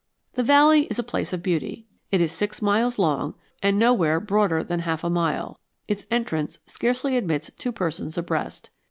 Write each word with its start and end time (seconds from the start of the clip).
The 0.33 0.41
valley 0.41 0.85
is 0.87 0.97
a 0.97 1.03
place 1.03 1.31
of 1.31 1.43
beauty. 1.43 1.85
It 2.11 2.21
is 2.21 2.31
six 2.31 2.59
miles 2.59 2.97
long 2.97 3.35
and 3.61 3.77
nowhere 3.77 4.19
broader 4.19 4.63
than 4.63 4.79
half 4.79 5.03
a 5.03 5.11
mile; 5.11 5.59
its 5.87 6.07
entrance 6.09 6.57
scarcely 6.65 7.17
admits 7.17 7.51
two 7.55 7.71
persons 7.71 8.17
abreast. 8.17 8.71